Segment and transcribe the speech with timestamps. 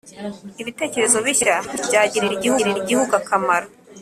[0.61, 1.55] ibitekerezo bishya
[1.85, 2.33] byagirira
[2.81, 3.67] Igihugu akamaro